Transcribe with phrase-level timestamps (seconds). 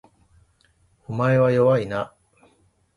[1.07, 2.15] お前は弱いな